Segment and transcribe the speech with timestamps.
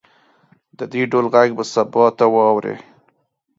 [0.77, 2.77] د دې ډول غږ به سبا ته واورئ